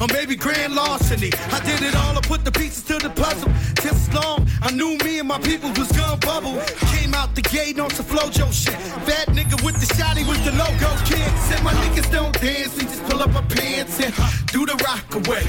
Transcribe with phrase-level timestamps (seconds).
[0.00, 1.30] Oh, or maybe grand larceny.
[1.52, 3.50] I did it all, I put the pieces to the puzzle.
[3.82, 6.60] Just long, I knew me and my people was gonna bubble.
[6.94, 8.74] Came out the gate on some flojo shit.
[9.06, 11.30] Fat nigga with the shotty was the logo kid.
[11.48, 14.12] Said my niggas don't dance, we just pull up our pants and
[14.48, 15.44] do the rock away.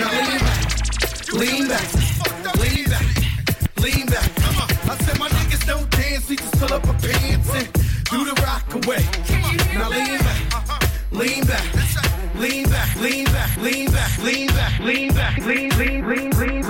[0.00, 0.62] Now lean back,
[1.32, 1.88] lean back,
[2.60, 3.06] lean back,
[3.78, 4.34] lean back.
[4.36, 4.70] Come on.
[4.90, 7.68] I said my niggas don't dance, we just pull up our pants and
[8.10, 9.04] do the rock away.
[9.74, 10.79] Now lean back,
[11.20, 11.74] lean back,
[12.34, 16.62] lean back, lean back, lean back, lean back, lean back, lean, lean, lean, lean, lean,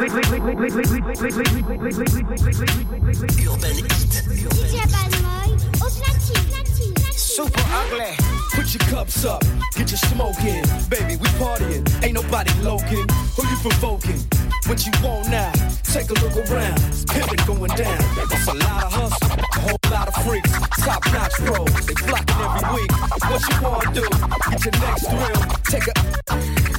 [4.50, 7.12] DJ Badmoy, au platine.
[7.12, 8.16] Super ugly.
[8.52, 9.44] Put your cups up,
[9.76, 10.64] get your smoke in.
[10.88, 13.06] Baby, we partying, ain't nobody loking.
[13.36, 14.49] Who you provoking?
[14.66, 15.52] What you want now?
[15.84, 17.98] Take a look around, it's pimpin' going down.
[18.30, 20.52] It's a lot of hustle, a whole lot of freaks.
[20.84, 22.92] Top notch pros, they flocking every week.
[23.28, 24.06] What you wanna do?
[24.50, 25.40] Get your next thrill.
[25.70, 26.20] Take a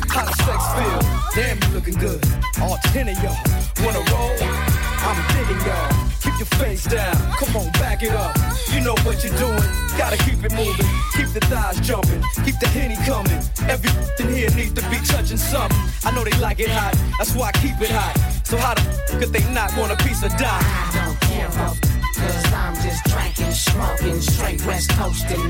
[0.10, 1.00] how does sex feel?
[1.36, 2.24] Damn, you looking good.
[2.62, 3.38] All ten of y'all
[3.84, 4.71] wanna roll?
[5.04, 5.90] I'm digging y'all.
[6.22, 7.16] Keep your face down.
[7.40, 8.36] Come on, back it up.
[8.74, 9.70] You know what you're doing.
[9.98, 10.88] Gotta keep it moving.
[11.16, 12.22] Keep the thighs jumping.
[12.46, 13.42] Keep the henny coming.
[13.68, 15.78] Everything here needs to be touching something.
[16.06, 16.96] I know they like it hot.
[17.18, 18.14] That's why I keep it hot.
[18.46, 20.62] So how the f- could they not want a piece of die?
[20.62, 21.78] I don't care about
[22.22, 25.50] Cause I'm just drinking, smoking, straight west coasting.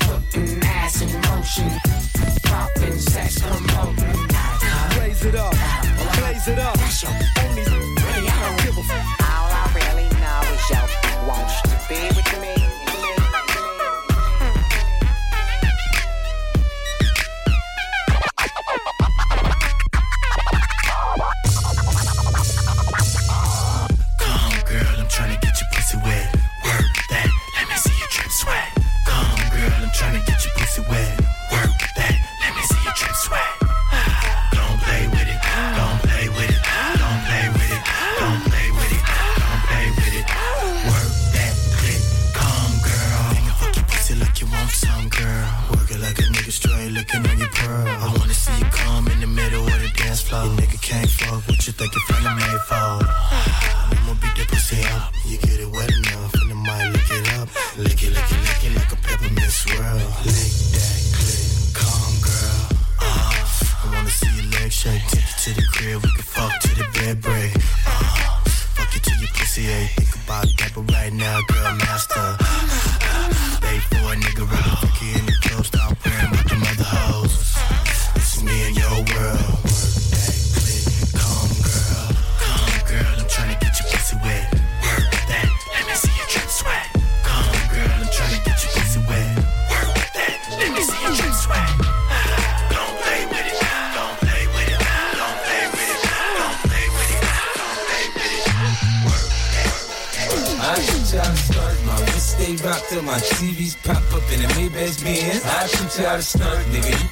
[0.00, 1.70] Putting ass in motion.
[2.42, 4.26] Popping, sex promoting.
[4.98, 5.54] Raise it up.
[6.18, 6.76] Blaze it up.
[7.44, 7.69] Only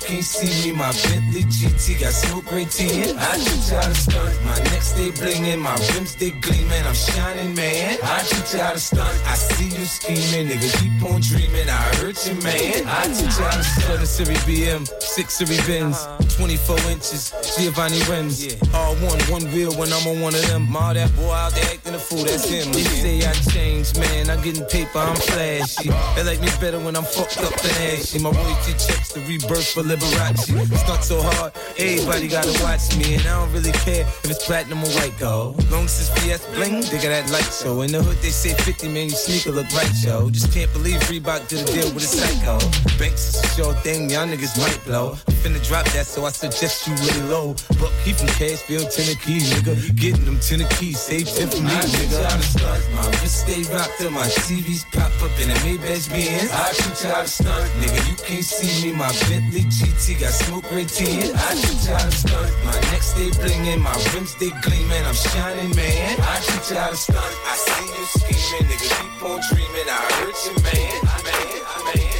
[0.09, 3.19] can't see me, my Bentley GT got smoke in.
[3.19, 7.55] I teach how to start, my neck stay blingin', my rims they gleamin', I'm shining,
[7.55, 7.99] man.
[8.03, 12.17] I teach how to start, I see you scheming, nigga, keep on dreaming, I hurt
[12.27, 12.89] you, man.
[12.89, 16.25] I teach how to start a Series BM, six Series Benz, uh-huh.
[16.41, 20.75] 24 inches, Giovanni rims, all one, one wheel when I'm on one of them.
[20.75, 22.73] All that boy out there acting a fool, that's him.
[22.73, 25.91] They say I changed, man, I'm getting paper, I'm flashy.
[26.17, 28.19] They like me better when I'm fucked up than ashy.
[28.21, 30.73] My royalty checks the rebirth for Liberace.
[30.73, 34.45] It's not so hard, everybody gotta watch me, and I don't really care if it's
[34.45, 35.59] platinum or white gold.
[35.71, 37.83] Long as it's VS bling, they got that light show.
[37.83, 40.31] In the hood, they say 50, man, you sneaker look right, yo.
[40.31, 42.59] Just can't believe Reebok did a deal with a psycho.
[42.99, 45.17] Banks is a sure thing, y'all niggas might blow.
[45.27, 47.55] I'm finna drop that, so I suggest you lay low.
[47.81, 49.75] But keep from Cashville, Tennessee, nigga.
[49.97, 52.31] Getting them Tennessee, save 10 for me, nigga.
[52.31, 56.09] I'm the stars, My wrist stay rock till my CVs pop up in a Maybach
[56.11, 56.51] Benz.
[56.53, 58.01] I you how to stunt, nigga.
[58.09, 58.97] You can't see me.
[58.99, 61.33] My Bentley GT got smoke red tin.
[61.35, 62.53] I teach you how to stunt.
[62.65, 65.05] My neck stay blingin', my rims they gleamin'.
[65.07, 66.17] I'm shining, man.
[66.21, 67.25] I teach you how to stunt.
[67.25, 68.85] I see you scheming, nigga.
[68.85, 69.89] Keep on dreaming.
[69.89, 71.05] I heard you, man.
[71.25, 71.45] man,
[71.85, 72.19] man.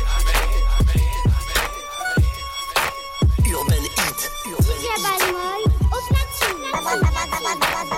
[4.65, 5.63] DJ Badmoy
[5.93, 7.98] au platine.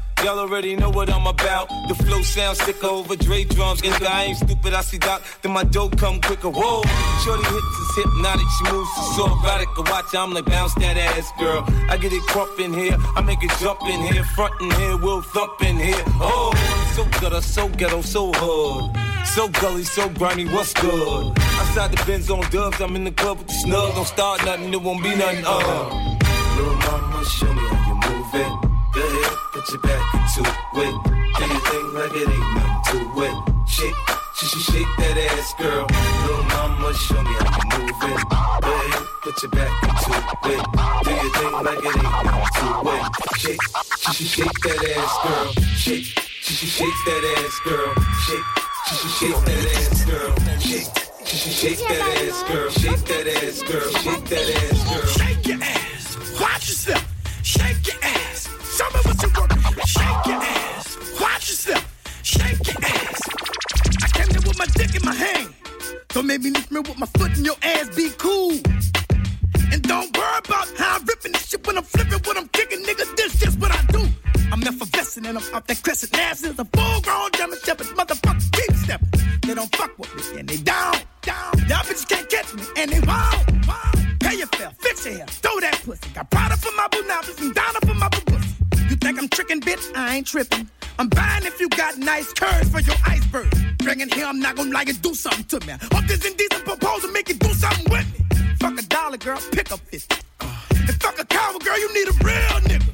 [0.23, 1.67] Y'all already know what I'm about.
[1.87, 3.81] The flow sounds sick over Dre drums.
[3.81, 6.49] And I ain't stupid, I see Doc, then my dough come quicker.
[6.49, 6.83] Whoa,
[7.23, 9.69] Shorty hits is hypnotic, she moves so erotic.
[9.77, 11.63] I watch, I'm like, bounce that ass, girl.
[11.89, 14.95] I get it crump in here, I make it jump in here, front in here,
[14.97, 16.03] we'll thump in here.
[16.19, 16.53] Oh,
[16.95, 18.95] so ghetto, so ghetto, so hood.
[19.25, 21.33] So gully, so grimy, what's good?
[21.39, 23.95] Outside the Benz on dubs, I'm in the club with the snug.
[23.95, 26.17] Don't start nothing, it won't be nothing, uh.
[26.57, 28.70] Little mama, show me how you move it.
[29.61, 30.55] Put your back into it.
[30.73, 33.69] Do your thing like it ain't nothing to it.
[33.69, 33.93] Shake,
[34.33, 35.85] should shake that ass, girl.
[36.25, 38.25] Little mama, show me how you move it.
[38.57, 38.73] Go
[39.21, 40.65] put your back into it.
[41.05, 43.05] Do your thing like it ain't nothing to it.
[43.37, 43.61] Shake,
[44.11, 45.53] should shake that ass, girl.
[45.77, 46.05] Shake,
[46.41, 47.93] should shake that ass, girl.
[48.25, 48.49] Shake,
[48.97, 50.31] should shake that ass, girl.
[50.57, 50.89] Shake.
[51.23, 52.69] Shake that ass, girl.
[52.71, 53.89] Shake that ass, girl.
[54.01, 55.05] Shake that ass, girl.
[55.05, 56.41] Shake your ass.
[56.41, 57.10] Watch yourself.
[60.25, 60.97] Your ass.
[61.19, 61.85] Watch yourself.
[62.23, 63.21] Shake your ass.
[64.03, 65.53] I came there with my dick in my hand.
[66.09, 67.95] Don't make me lift me with my foot in your ass.
[67.95, 68.53] Be cool.
[69.71, 72.79] And don't worry about how I'm ripping this shit when I'm flipping, what I'm kicking,
[72.83, 73.15] nigga.
[73.15, 74.05] This just what I do.
[74.51, 76.13] I'm effervescent and I'm off that crescent.
[76.13, 79.09] Now since a full grown German shepherd, motherfucker keep stepping.
[79.41, 81.57] They don't fuck with me and they down, down.
[81.69, 84.19] Y'all bitches can't catch me and they won't.
[84.19, 85.27] Pay your fare, fix your hair,
[90.11, 90.69] I ain't tripping.
[90.99, 93.47] I'm buying if you got nice curves for your iceberg.
[93.77, 95.71] Bringing here, I'm not gonna like it, do something to me.
[95.93, 98.45] Hope this indecent proposal make you do something with me.
[98.59, 100.17] Fuck a dollar, girl, pick up 50.
[100.41, 102.91] And fuck a coward, girl, you need a real nigga.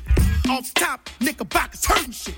[0.51, 2.35] Off top, knickerbockers hurting shit.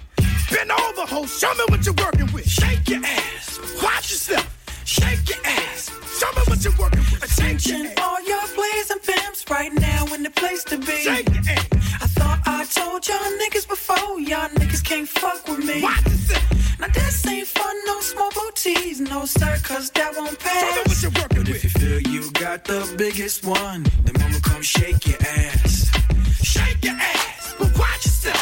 [0.50, 2.48] Bend over, ho, show me what you're working with.
[2.48, 4.48] Shake your ass, watch yourself.
[4.86, 7.22] Shake your ass, show me what you're working with.
[7.22, 11.04] Attention, your all your players and pimps right now in the place to be.
[11.04, 11.68] Shake your ass.
[12.02, 13.69] I thought I told y'all niggas
[14.30, 15.82] y'all niggas can't fuck with me.
[15.82, 21.02] Now this ain't fun, no small booties, no sir, cause that won't me what pass.
[21.02, 21.82] you're working But if you with.
[21.84, 25.90] feel you got the biggest one, then mama come shake your ass.
[26.44, 28.39] Shake your ass, but watch yourself.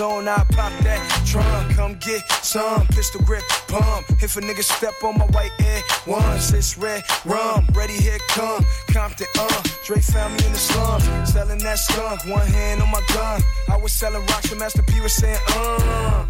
[0.00, 1.76] Is I pop that trunk.
[1.76, 4.06] Come get some pistol grip pump.
[4.22, 7.66] If a nigga step on my white air once, it's red rum.
[7.72, 9.62] Ready, here come Compton, uh.
[9.84, 12.24] Dre found me in the slums, selling that skunk.
[12.26, 13.42] One hand on my gun.
[13.68, 16.24] I was selling rocks, and Master P was saying, uh.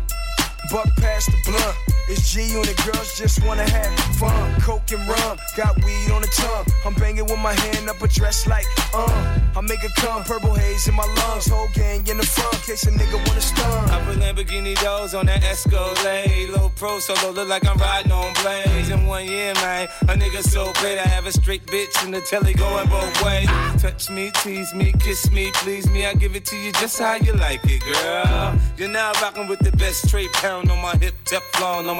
[0.72, 2.00] Buck past the blunt.
[2.10, 4.60] It's G unit girls just wanna have fun.
[4.60, 6.66] Coke and rum, got weed on the tongue.
[6.84, 9.38] I'm banging with my hand up a dress like, uh.
[9.56, 11.46] I make it come, purple haze in my lungs.
[11.46, 13.90] Whole gang in the front, case a nigga wanna stun.
[13.90, 16.50] I put Lamborghini doors on that Escalade.
[16.50, 18.90] Low pro solo, look like I'm riding on blades.
[18.90, 20.98] In one year, man, a nigga so great.
[20.98, 23.48] I have a straight bitch in the telly going both ways.
[23.80, 26.06] Touch me, tease me, kiss me, please me.
[26.06, 28.58] I give it to you just how you like it, girl.
[28.76, 32.00] You're now rocking with the best straight pound on my hip, Teflon on my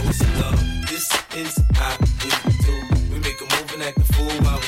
[4.21, 4.60] move and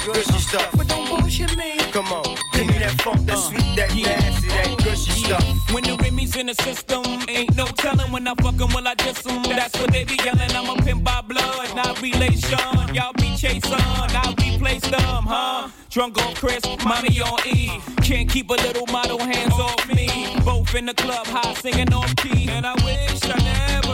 [0.00, 0.70] that gushy stuff.
[0.76, 1.78] but don't bullshit me.
[1.92, 3.40] Come on, give me that funk, that uh.
[3.40, 5.72] sweet, that nasty, that gushy stuff.
[5.72, 8.94] When the Remy's in the system, ain't no telling when I fuck 'em, will I
[8.94, 9.42] diss 'em.
[9.42, 10.50] That's what they be yelling.
[10.52, 12.58] I'm a pimp by blood, not relation.
[12.94, 15.68] Y'all be chasing, I replace them, huh?
[15.90, 17.80] Drunk on Chris, mommy on E.
[18.02, 20.08] Can't keep a little model hands off me.
[20.44, 22.48] Both in the club, high singing off key.
[22.48, 23.89] And I wish I never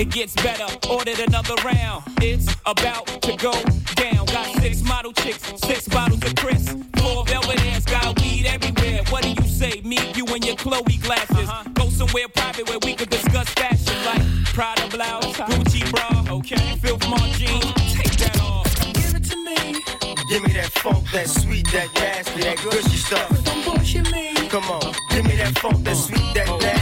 [0.00, 2.04] It gets better, ordered another round.
[2.22, 3.52] It's about to go
[3.96, 4.24] down.
[4.24, 6.70] Got six model chicks, six bottles of Chris.
[6.96, 9.02] Four velvet ass, got weed everywhere.
[9.10, 9.82] What do you say?
[9.84, 11.46] Me, you, and your Chloe glasses.
[11.46, 11.68] Uh-huh.
[11.74, 14.22] Go somewhere private where we could discuss fashion like
[14.54, 16.78] Prada blouse, Gucci bra, okay?
[16.78, 17.02] Filth
[17.36, 18.74] jeans, take that off.
[18.94, 19.82] Give it to me,
[20.30, 23.28] Give me that funk, that sweet, that nasty, that gushy stuff.
[23.44, 24.32] don't bullshit me.
[24.48, 26.56] Come on, give me that funk, that sweet, that oh.
[26.56, 26.79] nasty,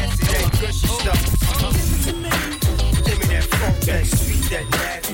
[3.89, 5.08] that sweet, that nasty,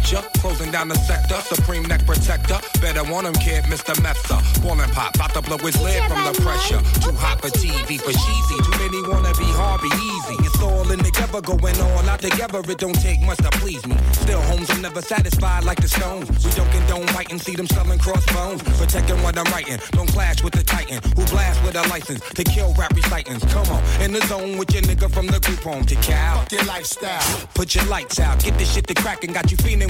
[0.00, 2.58] sword lecture, closing down the sector, supreme neck protector.
[2.80, 3.94] Better want him, kid, Mr.
[4.02, 4.38] Mepsa.
[4.62, 6.80] Ballin' pop, about to blow his lid from the pressure.
[7.00, 8.56] Too hot for TV, for cheesy.
[8.64, 10.36] Too many wanna be hard, be easy.
[10.46, 12.60] It's all in together, going all out together.
[12.60, 13.96] It don't take much to please me.
[14.12, 16.28] Still, homes are never satisfied like the Stones.
[16.44, 18.62] We don't condone fighting, see them selling crossbones.
[18.78, 22.44] Protecting what I'm writing, don't clash with the Titan who blast with a license to
[22.44, 23.44] kill rap recitants.
[23.52, 26.38] Come on, in the zone with your nigga from the group home to Cal.
[26.40, 27.48] Fuck your lifestyle.
[27.54, 29.89] Put your lights out, get this shit to crackin', got you feeling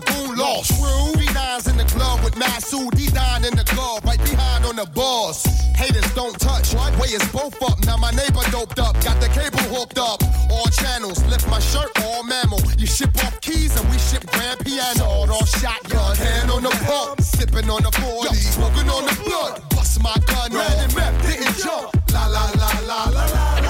[0.35, 0.69] lost.
[0.77, 4.85] True, D9's in the club with Masu, D9 in the glove, right behind on the
[4.93, 5.43] boss.
[5.75, 7.83] Haters don't touch, way is both up.
[7.85, 10.21] Now my neighbor doped up, got the cable hooked up.
[10.49, 12.61] All channels, lift my shirt, all mammal.
[12.77, 14.99] You ship off keys and we ship grand piano.
[14.99, 19.61] Sword off shotgun, hand on the pump, sipping on the 40, smoking on the blood.
[19.69, 21.89] Bust my gun, red and didn't jump.
[22.13, 23.60] La la la la la la.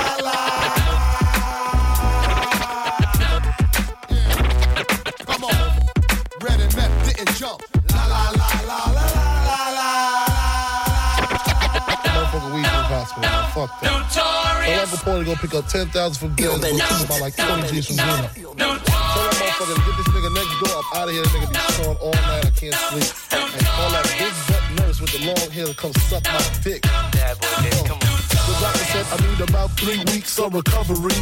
[7.41, 7.61] Jump.
[7.95, 9.89] La la la la la la la la.
[12.13, 13.21] Motherfucker weed from hospital.
[13.21, 13.49] man.
[13.57, 13.89] Fuck that.
[14.13, 15.89] So Uncle Paulie go pick up 10,000
[16.21, 18.29] from Bills, go pick about like 20 G's from Bruno.
[18.29, 18.85] Tell that
[19.41, 21.25] motherfucker to get this nigga next door up out of here.
[21.33, 22.45] Nigga be snoring all night.
[22.45, 23.09] I can't sleep.
[23.57, 26.81] And call that big butt nurse with the long hair to come suck my dick.
[28.45, 31.17] The doctor said I need about three weeks of recovery.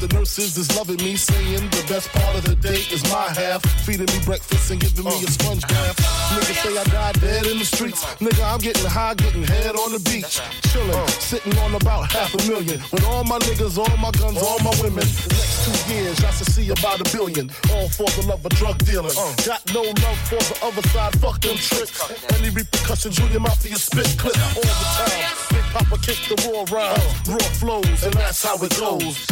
[0.00, 3.66] The nurses is loving me, saying the best part of the day is my half.
[3.82, 5.98] Feeding me breakfast and giving me a sponge bath.
[6.38, 8.04] Niggas say I died dead in the streets.
[8.22, 10.38] Nigga, I'm getting high, getting head on the beach.
[10.70, 12.78] Chillin', sitting on about half a million.
[12.92, 15.02] With all my niggas, all my guns, all my women.
[15.02, 17.50] The next two years, I should see about a billion.
[17.74, 19.10] All for the love of drug dealing.
[19.42, 21.98] Got no love for the other side, fuck them tricks.
[22.38, 25.26] Any repercussions, Junior Mafia spit clip all the time.
[25.50, 29.26] Big Papa kick the raw rhymes, raw flows, and that's how it goes.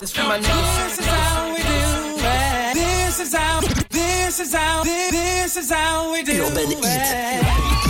[0.00, 0.76] This for my niggas.
[0.86, 2.74] This is how we do it.
[2.74, 3.60] This is how.
[3.90, 4.82] This is how.
[4.82, 7.89] This is how we do Urban it.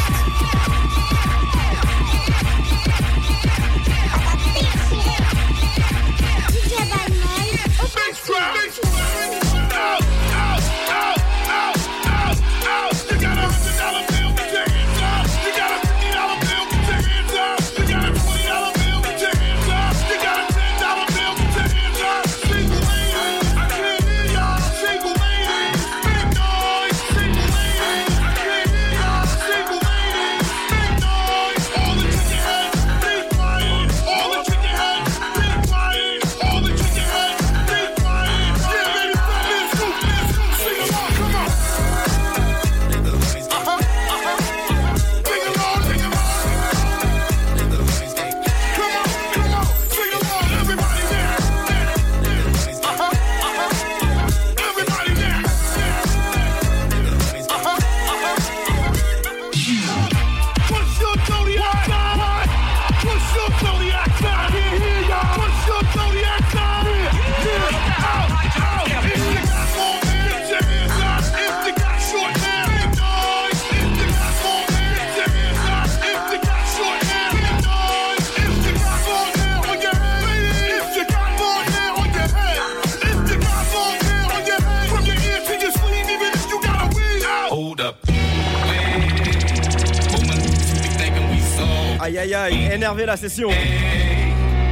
[92.02, 93.50] Aïe aïe aïe, énervé la session.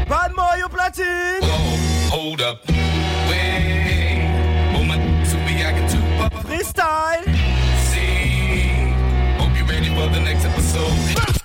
[0.08, 1.04] Bad Boy au platine.
[2.10, 2.58] Hold up.
[3.28, 4.24] Wait.
[4.72, 6.38] Woman, so we got two papa.
[6.48, 7.24] Freestyle.
[7.90, 8.94] See.
[9.38, 11.37] Hope you ready for the next episode.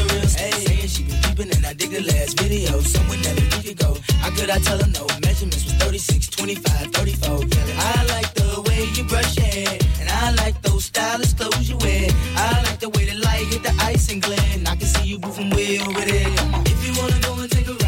[0.00, 2.80] And real, hey, saying she been peeping and I dig the last video.
[2.80, 3.96] Somewhere that a week ago.
[4.22, 5.06] How could I tell her no?
[5.20, 7.40] Measurements was 36, 25, 34.
[7.76, 11.76] I like the way you brush your hair, and I like those stylish clothes you
[11.78, 12.08] wear.
[12.36, 14.68] I like the way the light hit the ice and glint.
[14.70, 16.32] I can see you moving way over there.
[16.72, 17.81] If you wanna go and take a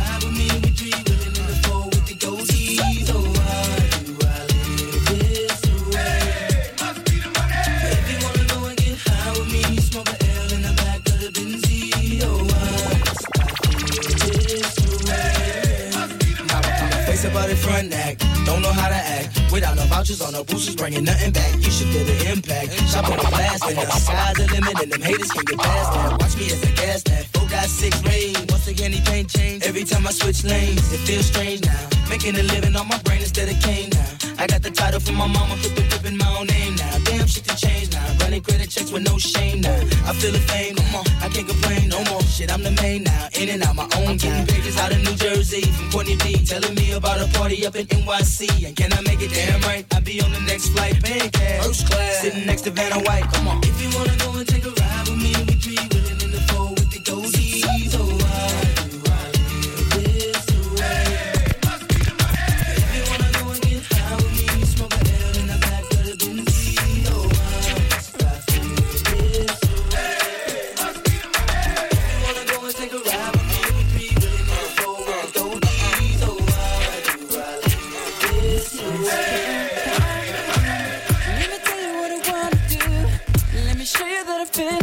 [18.55, 19.53] don't know how to act.
[19.53, 21.55] Without no vouchers on no boosters, bringing nothing back.
[21.57, 22.73] You should feel the impact.
[22.89, 25.93] Shop on the blast, and the sky's the limit, and them haters can get past
[25.93, 26.21] that.
[26.21, 27.25] Watch me as I gas that.
[27.33, 28.39] Four oh, got six range.
[28.51, 29.65] Once again, anything change.
[29.65, 31.89] Every time I switch lanes, it feels strange now.
[32.09, 34.24] Making a living on my brain instead of cane now.
[34.39, 36.99] I got the title from my mama, put the whip in my own name now.
[37.05, 38.05] Damn shit to change now.
[38.21, 39.79] Running credit checks with no shame now.
[40.07, 42.23] I feel the fame, come on, I can't complain no more.
[42.23, 43.29] Shit, I'm the main now.
[43.39, 44.47] In and out my own game.
[44.47, 46.45] Pages out of New Jersey from Courtney B.
[46.45, 48.67] Telling me about a party up in NYC.
[48.67, 49.87] And can I make it damn right?
[49.95, 51.65] I'll be on the next flight, paying cash.
[51.65, 52.21] First class.
[52.23, 53.61] Sitting next to Vanna White, come on.
[53.63, 56.24] If you wanna go and take a ride with me, we three willing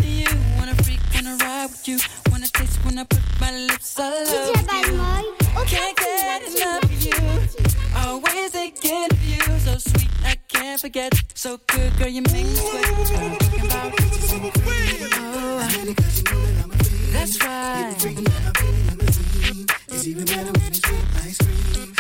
[0.04, 0.26] you.
[0.58, 1.00] Wanna freak,
[1.40, 2.00] ride with you.
[2.54, 3.94] Taste when I put my lips.
[3.96, 4.28] Can't
[5.98, 7.14] get enough of you.
[7.96, 9.40] Always thinking of you.
[9.60, 11.14] So sweet, I can't forget.
[11.36, 13.42] So good, girl, you make me sweat.
[17.44, 17.96] I'm.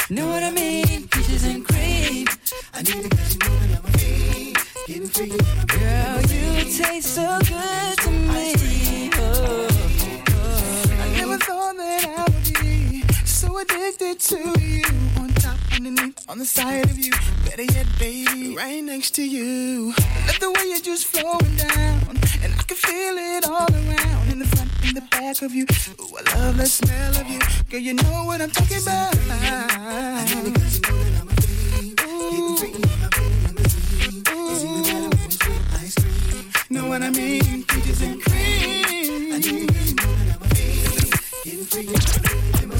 [0.09, 0.90] You oh, know what I mean?
[7.01, 9.09] So good to me.
[9.15, 9.67] Oh,
[10.99, 14.83] I never thought that I would be so addicted to you.
[15.19, 17.11] On top, underneath, on the side of you.
[17.45, 19.93] Better yet, baby, right next to you.
[20.27, 22.17] Love the way you're just flowing down.
[22.43, 24.31] And I can feel it all around.
[24.31, 25.65] In the front, in the back of you.
[25.99, 27.39] Ooh, I love the smell of you.
[27.69, 29.15] Girl, you know what I'm talking about.
[36.91, 37.63] What I mean?
[37.63, 39.31] Peaches and cream.
[39.31, 41.13] I need you know that I'm a fiend.
[41.45, 41.95] Getting freaky.
[42.59, 42.70] Limousine.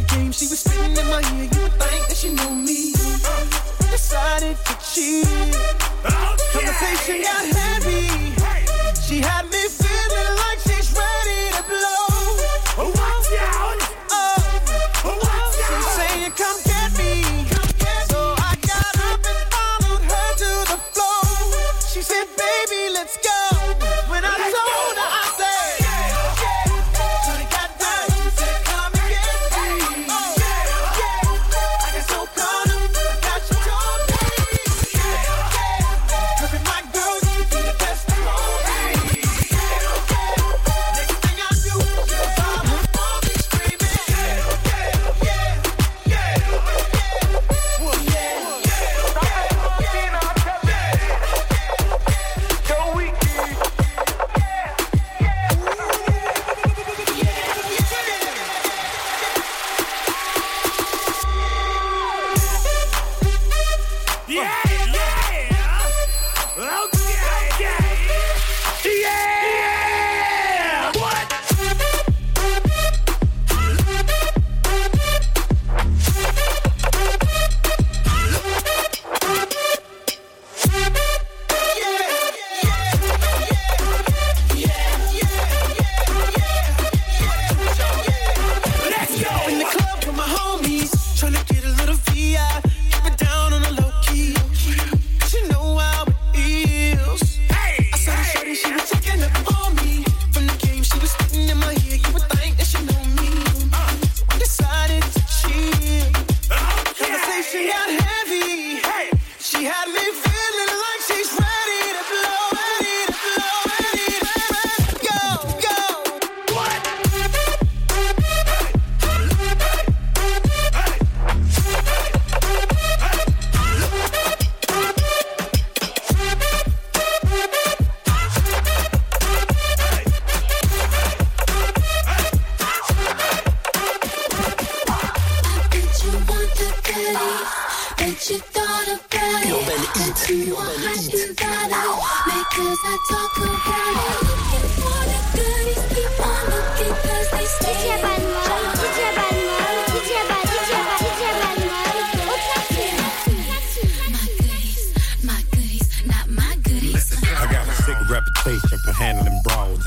[0.00, 1.48] The game, she was spitting in my ear.
[1.52, 2.92] You would think that she know me.
[3.90, 5.26] Decided to cheat.
[6.04, 8.32] Oh, Conversation got heavy.
[9.00, 9.79] She had me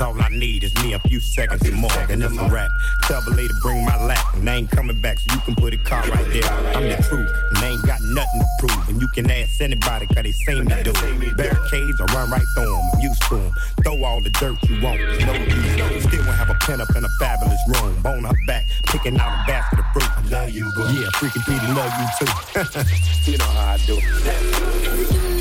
[0.04, 2.70] All I need is me a few seconds and more, and it's a rap.
[3.04, 5.72] Tell the lady bring my lap, and I ain't coming back, so you can put
[5.72, 6.44] a car right there.
[6.76, 8.88] I'm the truth, and I ain't got nothing to prove.
[8.90, 11.36] And you can ask anybody, cause they seen me do it.
[11.38, 13.52] Barricades, I run right through them, I'm used to them.
[13.82, 16.04] Throw all the dirt you want, no use.
[16.04, 18.02] Still won't have a pen up in a fabulous room.
[18.02, 20.10] Bone her back, picking out a basket of fruit.
[20.18, 20.82] I love you, boo.
[20.92, 23.30] Yeah, freaking Petey love you too.
[23.32, 25.30] you know how I do.